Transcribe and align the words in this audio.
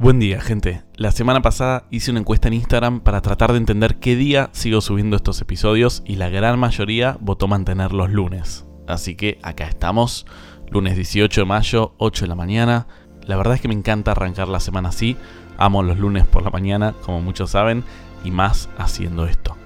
Buen 0.00 0.20
día, 0.20 0.40
gente. 0.40 0.84
La 0.94 1.10
semana 1.10 1.42
pasada 1.42 1.82
hice 1.90 2.12
una 2.12 2.20
encuesta 2.20 2.46
en 2.46 2.54
Instagram 2.54 3.00
para 3.00 3.20
tratar 3.20 3.50
de 3.50 3.58
entender 3.58 3.96
qué 3.96 4.14
día 4.14 4.48
sigo 4.52 4.80
subiendo 4.80 5.16
estos 5.16 5.40
episodios 5.40 6.04
y 6.06 6.14
la 6.14 6.28
gran 6.28 6.56
mayoría 6.56 7.18
votó 7.20 7.48
mantener 7.48 7.92
los 7.92 8.08
lunes. 8.08 8.64
Así 8.86 9.16
que 9.16 9.40
acá 9.42 9.64
estamos, 9.64 10.24
lunes 10.70 10.94
18 10.94 11.40
de 11.40 11.44
mayo, 11.46 11.94
8 11.98 12.26
de 12.26 12.28
la 12.28 12.36
mañana. 12.36 12.86
La 13.26 13.36
verdad 13.36 13.56
es 13.56 13.60
que 13.60 13.66
me 13.66 13.74
encanta 13.74 14.12
arrancar 14.12 14.46
la 14.46 14.60
semana 14.60 14.90
así. 14.90 15.16
Amo 15.56 15.82
los 15.82 15.98
lunes 15.98 16.24
por 16.28 16.44
la 16.44 16.50
mañana, 16.50 16.94
como 17.04 17.20
muchos 17.20 17.50
saben, 17.50 17.82
y 18.22 18.30
más 18.30 18.68
haciendo 18.78 19.26
esto. 19.26 19.56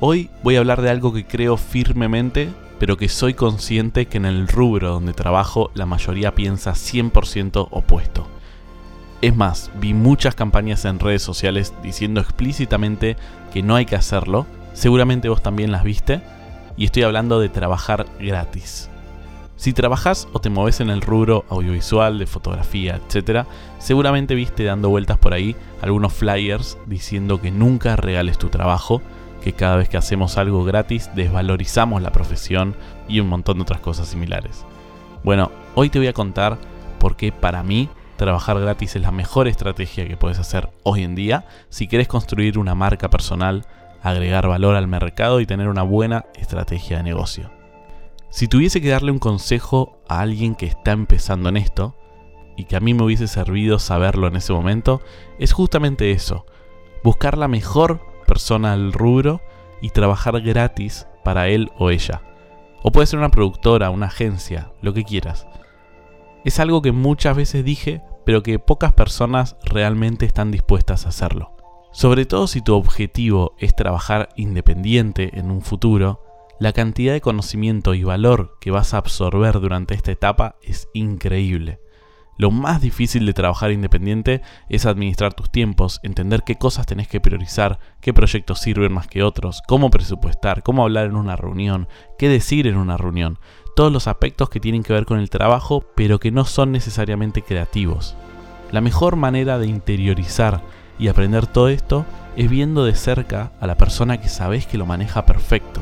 Hoy 0.00 0.28
voy 0.42 0.56
a 0.56 0.58
hablar 0.58 0.82
de 0.82 0.90
algo 0.90 1.14
que 1.14 1.26
creo 1.26 1.56
firmemente, 1.56 2.50
pero 2.78 2.98
que 2.98 3.08
soy 3.08 3.32
consciente 3.32 4.04
que 4.04 4.18
en 4.18 4.26
el 4.26 4.48
rubro 4.48 4.90
donde 4.90 5.14
trabajo 5.14 5.70
la 5.72 5.86
mayoría 5.86 6.34
piensa 6.34 6.72
100% 6.72 7.68
opuesto 7.70 8.28
es 9.20 9.34
más, 9.34 9.70
vi 9.80 9.94
muchas 9.94 10.34
campañas 10.34 10.84
en 10.84 11.00
redes 11.00 11.22
sociales 11.22 11.74
diciendo 11.82 12.20
explícitamente 12.20 13.16
que 13.52 13.62
no 13.62 13.74
hay 13.74 13.84
que 13.84 13.96
hacerlo. 13.96 14.46
Seguramente 14.74 15.28
vos 15.28 15.42
también 15.42 15.72
las 15.72 15.82
viste. 15.82 16.20
Y 16.76 16.84
estoy 16.84 17.02
hablando 17.02 17.40
de 17.40 17.48
trabajar 17.48 18.06
gratis. 18.20 18.88
Si 19.56 19.72
trabajas 19.72 20.28
o 20.32 20.38
te 20.38 20.50
mueves 20.50 20.78
en 20.78 20.88
el 20.88 21.00
rubro 21.00 21.44
audiovisual, 21.48 22.20
de 22.20 22.28
fotografía, 22.28 23.00
etc., 23.08 23.44
seguramente 23.80 24.36
viste 24.36 24.62
dando 24.62 24.88
vueltas 24.88 25.18
por 25.18 25.34
ahí 25.34 25.56
algunos 25.82 26.12
flyers 26.12 26.78
diciendo 26.86 27.40
que 27.40 27.50
nunca 27.50 27.96
regales 27.96 28.38
tu 28.38 28.50
trabajo, 28.50 29.02
que 29.42 29.54
cada 29.54 29.74
vez 29.74 29.88
que 29.88 29.96
hacemos 29.96 30.38
algo 30.38 30.62
gratis 30.62 31.10
desvalorizamos 31.16 32.00
la 32.02 32.12
profesión 32.12 32.76
y 33.08 33.18
un 33.18 33.28
montón 33.28 33.56
de 33.56 33.62
otras 33.62 33.80
cosas 33.80 34.06
similares. 34.06 34.64
Bueno, 35.24 35.50
hoy 35.74 35.90
te 35.90 35.98
voy 35.98 36.06
a 36.06 36.12
contar 36.12 36.56
por 37.00 37.16
qué 37.16 37.32
para 37.32 37.64
mí 37.64 37.88
Trabajar 38.18 38.58
gratis 38.58 38.96
es 38.96 39.02
la 39.02 39.12
mejor 39.12 39.46
estrategia 39.46 40.08
que 40.08 40.16
puedes 40.16 40.40
hacer 40.40 40.70
hoy 40.82 41.04
en 41.04 41.14
día 41.14 41.46
si 41.68 41.86
quieres 41.86 42.08
construir 42.08 42.58
una 42.58 42.74
marca 42.74 43.08
personal, 43.08 43.64
agregar 44.02 44.48
valor 44.48 44.74
al 44.74 44.88
mercado 44.88 45.38
y 45.38 45.46
tener 45.46 45.68
una 45.68 45.84
buena 45.84 46.26
estrategia 46.34 46.96
de 46.96 47.04
negocio. 47.04 47.52
Si 48.28 48.48
tuviese 48.48 48.80
que 48.80 48.88
darle 48.88 49.12
un 49.12 49.20
consejo 49.20 50.00
a 50.08 50.18
alguien 50.18 50.56
que 50.56 50.66
está 50.66 50.90
empezando 50.90 51.48
en 51.48 51.58
esto, 51.58 51.94
y 52.56 52.64
que 52.64 52.74
a 52.74 52.80
mí 52.80 52.92
me 52.92 53.04
hubiese 53.04 53.28
servido 53.28 53.78
saberlo 53.78 54.26
en 54.26 54.34
ese 54.34 54.52
momento, 54.52 55.00
es 55.38 55.52
justamente 55.52 56.10
eso, 56.10 56.44
buscar 57.04 57.38
la 57.38 57.46
mejor 57.46 58.00
persona 58.26 58.72
al 58.72 58.92
rubro 58.92 59.40
y 59.80 59.90
trabajar 59.90 60.40
gratis 60.40 61.06
para 61.22 61.46
él 61.46 61.70
o 61.78 61.90
ella. 61.90 62.20
O 62.82 62.90
puede 62.90 63.06
ser 63.06 63.20
una 63.20 63.30
productora, 63.30 63.90
una 63.90 64.06
agencia, 64.06 64.72
lo 64.82 64.92
que 64.92 65.04
quieras. 65.04 65.46
Es 66.44 66.58
algo 66.58 66.82
que 66.82 66.90
muchas 66.90 67.36
veces 67.36 67.64
dije, 67.64 68.02
pero 68.28 68.42
que 68.42 68.58
pocas 68.58 68.92
personas 68.92 69.56
realmente 69.64 70.26
están 70.26 70.50
dispuestas 70.50 71.06
a 71.06 71.08
hacerlo. 71.08 71.56
Sobre 71.92 72.26
todo 72.26 72.46
si 72.46 72.60
tu 72.60 72.74
objetivo 72.74 73.54
es 73.58 73.74
trabajar 73.74 74.28
independiente 74.36 75.38
en 75.38 75.50
un 75.50 75.62
futuro, 75.62 76.22
la 76.60 76.74
cantidad 76.74 77.14
de 77.14 77.22
conocimiento 77.22 77.94
y 77.94 78.04
valor 78.04 78.58
que 78.60 78.70
vas 78.70 78.92
a 78.92 78.98
absorber 78.98 79.60
durante 79.60 79.94
esta 79.94 80.12
etapa 80.12 80.56
es 80.60 80.88
increíble. 80.92 81.80
Lo 82.36 82.50
más 82.50 82.82
difícil 82.82 83.24
de 83.24 83.32
trabajar 83.32 83.72
independiente 83.72 84.42
es 84.68 84.84
administrar 84.84 85.32
tus 85.32 85.50
tiempos, 85.50 85.98
entender 86.02 86.42
qué 86.44 86.56
cosas 86.56 86.84
tenés 86.84 87.08
que 87.08 87.22
priorizar, 87.22 87.78
qué 88.02 88.12
proyectos 88.12 88.60
sirven 88.60 88.92
más 88.92 89.08
que 89.08 89.22
otros, 89.22 89.62
cómo 89.66 89.88
presupuestar, 89.88 90.62
cómo 90.62 90.82
hablar 90.82 91.06
en 91.06 91.16
una 91.16 91.34
reunión, 91.34 91.88
qué 92.18 92.28
decir 92.28 92.66
en 92.66 92.76
una 92.76 92.98
reunión, 92.98 93.38
todos 93.78 93.92
los 93.92 94.08
aspectos 94.08 94.50
que 94.50 94.58
tienen 94.58 94.82
que 94.82 94.92
ver 94.92 95.06
con 95.06 95.20
el 95.20 95.30
trabajo, 95.30 95.84
pero 95.94 96.18
que 96.18 96.32
no 96.32 96.44
son 96.44 96.72
necesariamente 96.72 97.42
creativos. 97.42 98.16
La 98.72 98.80
mejor 98.80 99.14
manera 99.14 99.56
de 99.60 99.68
interiorizar 99.68 100.62
y 100.98 101.06
aprender 101.06 101.46
todo 101.46 101.68
esto 101.68 102.04
es 102.34 102.50
viendo 102.50 102.84
de 102.84 102.96
cerca 102.96 103.52
a 103.60 103.68
la 103.68 103.78
persona 103.78 104.20
que 104.20 104.28
sabes 104.28 104.66
que 104.66 104.78
lo 104.78 104.84
maneja 104.84 105.24
perfecto. 105.26 105.80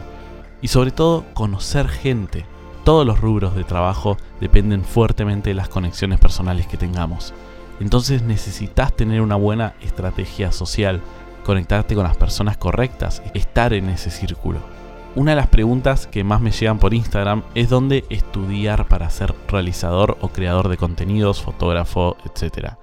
Y 0.61 0.69
sobre 0.69 0.91
todo 0.91 1.25
conocer 1.33 1.89
gente, 1.89 2.45
todos 2.85 3.07
los 3.07 3.19
rubros 3.19 3.57
de 3.57 3.65
trabajo 3.65 4.19
dependen 4.43 4.85
fuertemente 4.85 5.49
de 5.49 5.55
las 5.55 5.71
conexiones 5.71 6.21
personales 6.21 6.67
que 6.67 6.77
tengamos. 6.77 7.33
Entonces 7.81 8.21
necesitas 8.21 8.95
tener 8.95 9.23
una 9.23 9.37
buena 9.37 9.73
estrategia 9.81 10.53
social, 10.53 11.01
conectarte 11.47 11.95
con 11.95 12.05
las 12.05 12.19
personas 12.19 12.59
correctas, 12.59 13.23
estar 13.33 13.73
en 13.73 13.89
ese 13.89 14.11
círculo. 14.11 14.76
Una 15.17 15.31
de 15.31 15.37
las 15.37 15.47
preguntas 15.47 16.07
que 16.07 16.25
más 16.25 16.43
me 16.43 16.51
llegan 16.51 16.79
por 16.79 16.93
Instagram 16.93 17.43
es 17.55 17.71
dónde 17.71 18.05
estudiar 18.11 18.87
para 18.87 19.09
ser 19.09 19.35
realizador 19.49 20.19
o 20.21 20.29
creador 20.29 20.69
de 20.69 20.77
contenidos, 20.77 21.41
fotógrafo, 21.41 22.19
etc. 22.27 22.75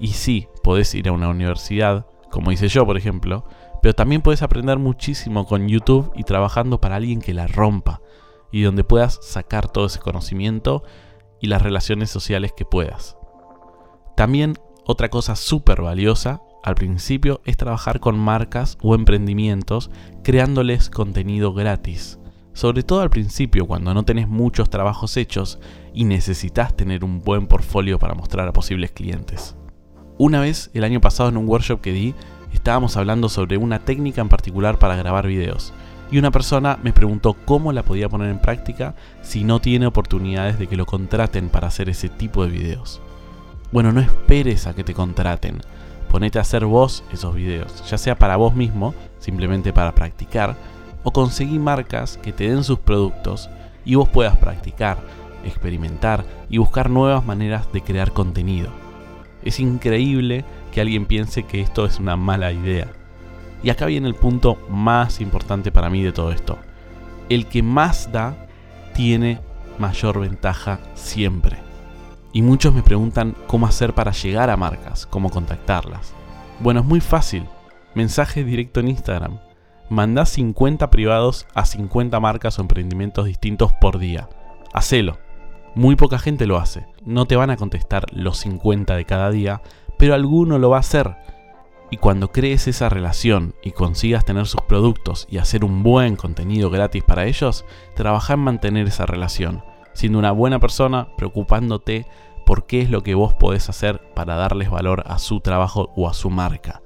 Y 0.00 0.08
sí, 0.08 0.48
podés 0.64 0.92
ir 0.96 1.08
a 1.08 1.12
una 1.12 1.28
universidad, 1.28 2.06
como 2.32 2.50
hice 2.50 2.66
yo 2.66 2.84
por 2.84 2.96
ejemplo, 2.96 3.44
pero 3.80 3.94
también 3.94 4.22
puedes 4.22 4.42
aprender 4.42 4.80
muchísimo 4.80 5.46
con 5.46 5.68
YouTube 5.68 6.10
y 6.16 6.24
trabajando 6.24 6.80
para 6.80 6.96
alguien 6.96 7.20
que 7.20 7.32
la 7.32 7.46
rompa 7.46 8.00
y 8.50 8.62
donde 8.62 8.82
puedas 8.82 9.20
sacar 9.22 9.70
todo 9.70 9.86
ese 9.86 10.00
conocimiento 10.00 10.82
y 11.40 11.46
las 11.46 11.62
relaciones 11.62 12.10
sociales 12.10 12.52
que 12.56 12.64
puedas. 12.64 13.16
También 14.16 14.58
otra 14.84 15.10
cosa 15.10 15.36
súper 15.36 15.80
valiosa 15.80 16.42
al 16.62 16.74
principio 16.74 17.40
es 17.44 17.56
trabajar 17.56 18.00
con 18.00 18.18
marcas 18.18 18.78
o 18.82 18.94
emprendimientos 18.94 19.90
creándoles 20.22 20.90
contenido 20.90 21.52
gratis. 21.52 22.18
Sobre 22.52 22.82
todo 22.82 23.00
al 23.00 23.10
principio 23.10 23.66
cuando 23.66 23.94
no 23.94 24.04
tenés 24.04 24.28
muchos 24.28 24.68
trabajos 24.68 25.16
hechos 25.16 25.60
y 25.94 26.04
necesitas 26.04 26.76
tener 26.76 27.04
un 27.04 27.20
buen 27.20 27.46
portfolio 27.46 27.98
para 27.98 28.14
mostrar 28.14 28.48
a 28.48 28.52
posibles 28.52 28.90
clientes. 28.90 29.56
Una 30.18 30.40
vez, 30.40 30.70
el 30.74 30.82
año 30.82 31.00
pasado 31.00 31.28
en 31.28 31.36
un 31.36 31.48
workshop 31.48 31.80
que 31.80 31.92
di, 31.92 32.14
estábamos 32.52 32.96
hablando 32.96 33.28
sobre 33.28 33.56
una 33.56 33.78
técnica 33.78 34.20
en 34.20 34.28
particular 34.28 34.78
para 34.78 34.96
grabar 34.96 35.26
videos 35.26 35.72
y 36.10 36.18
una 36.18 36.30
persona 36.30 36.78
me 36.82 36.92
preguntó 36.92 37.34
cómo 37.34 37.72
la 37.72 37.82
podía 37.82 38.08
poner 38.08 38.30
en 38.30 38.40
práctica 38.40 38.94
si 39.22 39.44
no 39.44 39.60
tiene 39.60 39.86
oportunidades 39.86 40.58
de 40.58 40.66
que 40.66 40.76
lo 40.76 40.86
contraten 40.86 41.48
para 41.50 41.68
hacer 41.68 41.88
ese 41.88 42.08
tipo 42.08 42.44
de 42.44 42.50
videos. 42.50 43.00
Bueno, 43.72 43.92
no 43.92 44.00
esperes 44.00 44.66
a 44.66 44.74
que 44.74 44.84
te 44.84 44.94
contraten. 44.94 45.60
Ponete 46.10 46.38
a 46.38 46.42
hacer 46.42 46.64
vos 46.64 47.04
esos 47.12 47.34
videos, 47.34 47.88
ya 47.88 47.98
sea 47.98 48.18
para 48.18 48.36
vos 48.36 48.54
mismo, 48.54 48.94
simplemente 49.18 49.72
para 49.72 49.94
practicar, 49.94 50.56
o 51.02 51.12
conseguí 51.12 51.58
marcas 51.58 52.16
que 52.16 52.32
te 52.32 52.48
den 52.48 52.64
sus 52.64 52.78
productos 52.78 53.50
y 53.84 53.94
vos 53.94 54.08
puedas 54.08 54.36
practicar, 54.36 54.98
experimentar 55.44 56.24
y 56.48 56.58
buscar 56.58 56.90
nuevas 56.90 57.24
maneras 57.24 57.70
de 57.72 57.82
crear 57.82 58.12
contenido. 58.12 58.70
Es 59.44 59.60
increíble 59.60 60.44
que 60.72 60.80
alguien 60.80 61.06
piense 61.06 61.44
que 61.44 61.60
esto 61.60 61.86
es 61.86 61.98
una 61.98 62.16
mala 62.16 62.52
idea. 62.52 62.88
Y 63.62 63.70
acá 63.70 63.86
viene 63.86 64.08
el 64.08 64.14
punto 64.14 64.58
más 64.68 65.20
importante 65.20 65.72
para 65.72 65.90
mí 65.90 66.02
de 66.02 66.12
todo 66.12 66.32
esto. 66.32 66.58
El 67.28 67.46
que 67.46 67.62
más 67.62 68.10
da 68.12 68.34
tiene 68.94 69.40
mayor 69.78 70.20
ventaja 70.20 70.80
siempre. 70.94 71.67
Y 72.38 72.42
muchos 72.42 72.72
me 72.72 72.84
preguntan 72.84 73.34
cómo 73.48 73.66
hacer 73.66 73.94
para 73.94 74.12
llegar 74.12 74.48
a 74.48 74.56
marcas, 74.56 75.06
cómo 75.06 75.28
contactarlas. 75.28 76.14
Bueno, 76.60 76.78
es 76.78 76.86
muy 76.86 77.00
fácil. 77.00 77.44
Mensaje 77.96 78.44
directo 78.44 78.78
en 78.78 78.86
Instagram. 78.86 79.40
Mandá 79.90 80.24
50 80.24 80.88
privados 80.88 81.48
a 81.54 81.66
50 81.66 82.20
marcas 82.20 82.56
o 82.56 82.62
emprendimientos 82.62 83.26
distintos 83.26 83.72
por 83.80 83.98
día. 83.98 84.28
Hacelo. 84.72 85.18
Muy 85.74 85.96
poca 85.96 86.20
gente 86.20 86.46
lo 86.46 86.58
hace. 86.58 86.86
No 87.04 87.26
te 87.26 87.34
van 87.34 87.50
a 87.50 87.56
contestar 87.56 88.06
los 88.12 88.38
50 88.38 88.94
de 88.94 89.04
cada 89.04 89.32
día, 89.32 89.60
pero 89.98 90.14
alguno 90.14 90.60
lo 90.60 90.70
va 90.70 90.76
a 90.76 90.86
hacer 90.86 91.16
y 91.90 91.96
cuando 91.96 92.30
crees 92.30 92.68
esa 92.68 92.88
relación 92.88 93.54
y 93.62 93.70
consigas 93.72 94.24
tener 94.24 94.46
sus 94.46 94.60
productos 94.62 95.26
y 95.30 95.38
hacer 95.38 95.64
un 95.64 95.82
buen 95.82 96.16
contenido 96.16 96.70
gratis 96.70 97.02
para 97.02 97.26
ellos, 97.26 97.64
trabaja 97.94 98.34
en 98.34 98.40
mantener 98.40 98.86
esa 98.86 99.06
relación, 99.06 99.64
siendo 99.98 100.20
una 100.20 100.30
buena 100.30 100.60
persona, 100.60 101.08
preocupándote 101.16 102.06
por 102.46 102.66
qué 102.66 102.80
es 102.80 102.88
lo 102.88 103.02
que 103.02 103.16
vos 103.16 103.34
podés 103.34 103.68
hacer 103.68 104.00
para 104.14 104.36
darles 104.36 104.70
valor 104.70 105.02
a 105.06 105.18
su 105.18 105.40
trabajo 105.40 105.92
o 105.96 106.08
a 106.08 106.14
su 106.14 106.30
marca. 106.30 106.82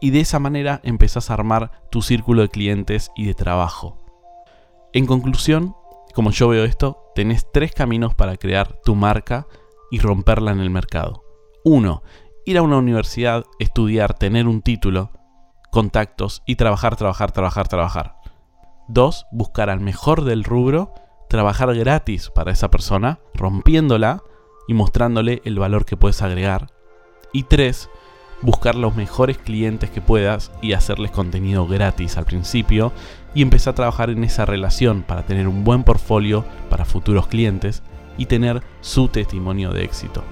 Y 0.00 0.10
de 0.10 0.20
esa 0.20 0.40
manera 0.40 0.80
empezás 0.82 1.30
a 1.30 1.34
armar 1.34 1.70
tu 1.90 2.02
círculo 2.02 2.42
de 2.42 2.48
clientes 2.48 3.12
y 3.14 3.26
de 3.26 3.34
trabajo. 3.34 3.96
En 4.92 5.06
conclusión, 5.06 5.76
como 6.14 6.32
yo 6.32 6.48
veo 6.48 6.64
esto, 6.64 6.98
tenés 7.14 7.46
tres 7.52 7.72
caminos 7.72 8.16
para 8.16 8.36
crear 8.36 8.80
tu 8.84 8.96
marca 8.96 9.46
y 9.92 10.00
romperla 10.00 10.50
en 10.50 10.58
el 10.58 10.70
mercado. 10.70 11.22
Uno, 11.64 12.02
ir 12.44 12.58
a 12.58 12.62
una 12.62 12.78
universidad, 12.78 13.44
estudiar, 13.60 14.14
tener 14.14 14.48
un 14.48 14.62
título, 14.62 15.12
contactos 15.70 16.42
y 16.44 16.56
trabajar, 16.56 16.96
trabajar, 16.96 17.30
trabajar, 17.30 17.68
trabajar. 17.68 18.16
Dos, 18.88 19.26
buscar 19.30 19.70
al 19.70 19.78
mejor 19.78 20.24
del 20.24 20.42
rubro, 20.42 20.92
trabajar 21.28 21.74
gratis 21.74 22.30
para 22.30 22.52
esa 22.52 22.70
persona, 22.70 23.20
rompiéndola 23.34 24.22
y 24.66 24.74
mostrándole 24.74 25.42
el 25.44 25.58
valor 25.58 25.84
que 25.84 25.96
puedes 25.96 26.22
agregar. 26.22 26.72
Y 27.32 27.44
tres, 27.44 27.90
buscar 28.42 28.74
los 28.74 28.96
mejores 28.96 29.38
clientes 29.38 29.90
que 29.90 30.00
puedas 30.00 30.50
y 30.62 30.72
hacerles 30.72 31.10
contenido 31.10 31.66
gratis 31.66 32.16
al 32.16 32.24
principio 32.24 32.92
y 33.34 33.42
empezar 33.42 33.72
a 33.72 33.76
trabajar 33.76 34.10
en 34.10 34.24
esa 34.24 34.46
relación 34.46 35.02
para 35.02 35.26
tener 35.26 35.48
un 35.48 35.64
buen 35.64 35.84
portfolio 35.84 36.44
para 36.70 36.84
futuros 36.84 37.26
clientes 37.26 37.82
y 38.16 38.26
tener 38.26 38.62
su 38.80 39.08
testimonio 39.08 39.72
de 39.72 39.84
éxito. 39.84 40.24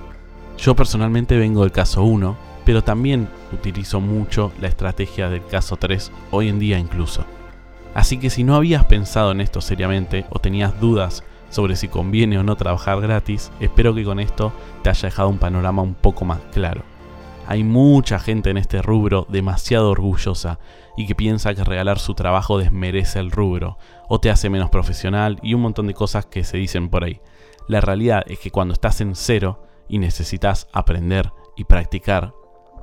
Yo 0.58 0.74
personalmente 0.74 1.36
vengo 1.36 1.62
del 1.62 1.72
caso 1.72 2.02
1 2.02 2.56
pero 2.66 2.82
también 2.82 3.28
utilizo 3.52 4.00
mucho 4.00 4.52
la 4.60 4.66
estrategia 4.66 5.30
del 5.30 5.46
caso 5.46 5.76
3 5.76 6.10
hoy 6.32 6.48
en 6.48 6.58
día 6.58 6.78
incluso. 6.78 7.24
Así 7.96 8.18
que 8.18 8.28
si 8.28 8.44
no 8.44 8.54
habías 8.54 8.84
pensado 8.84 9.32
en 9.32 9.40
esto 9.40 9.62
seriamente 9.62 10.26
o 10.28 10.38
tenías 10.38 10.78
dudas 10.78 11.24
sobre 11.48 11.76
si 11.76 11.88
conviene 11.88 12.38
o 12.38 12.42
no 12.42 12.54
trabajar 12.54 13.00
gratis, 13.00 13.50
espero 13.58 13.94
que 13.94 14.04
con 14.04 14.20
esto 14.20 14.52
te 14.82 14.90
haya 14.90 15.08
dejado 15.08 15.30
un 15.30 15.38
panorama 15.38 15.80
un 15.80 15.94
poco 15.94 16.26
más 16.26 16.40
claro. 16.52 16.82
Hay 17.46 17.64
mucha 17.64 18.18
gente 18.18 18.50
en 18.50 18.58
este 18.58 18.82
rubro 18.82 19.26
demasiado 19.30 19.88
orgullosa 19.88 20.58
y 20.94 21.06
que 21.06 21.14
piensa 21.14 21.54
que 21.54 21.64
regalar 21.64 21.98
su 21.98 22.12
trabajo 22.12 22.58
desmerece 22.58 23.18
el 23.18 23.30
rubro 23.30 23.78
o 24.10 24.20
te 24.20 24.28
hace 24.28 24.50
menos 24.50 24.68
profesional 24.68 25.38
y 25.42 25.54
un 25.54 25.62
montón 25.62 25.86
de 25.86 25.94
cosas 25.94 26.26
que 26.26 26.44
se 26.44 26.58
dicen 26.58 26.90
por 26.90 27.02
ahí. 27.02 27.22
La 27.66 27.80
realidad 27.80 28.24
es 28.26 28.38
que 28.38 28.50
cuando 28.50 28.74
estás 28.74 29.00
en 29.00 29.14
cero 29.14 29.62
y 29.88 30.00
necesitas 30.00 30.68
aprender 30.74 31.32
y 31.56 31.64
practicar, 31.64 32.34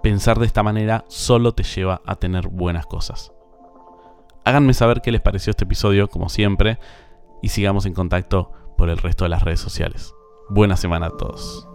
pensar 0.02 0.40
de 0.40 0.48
esta 0.48 0.64
manera 0.64 1.06
solo 1.08 1.54
te 1.54 1.62
lleva 1.62 2.02
a 2.04 2.16
tener 2.16 2.48
buenas 2.48 2.88
cosas. 2.88 3.32
Háganme 4.46 4.74
saber 4.74 5.02
qué 5.02 5.12
les 5.12 5.22
pareció 5.22 5.52
este 5.52 5.64
episodio, 5.64 6.10
como 6.10 6.30
siempre, 6.30 6.78
y 7.42 7.50
sigamos 7.50 7.86
en 7.86 7.94
contacto 7.94 8.52
por 8.78 8.90
el 8.90 8.98
resto 8.98 9.26
de 9.26 9.30
las 9.30 9.44
redes 9.44 9.60
sociales. 9.60 10.14
Buena 10.50 10.76
semana 10.76 11.08
a 11.08 11.18
todos. 11.18 11.68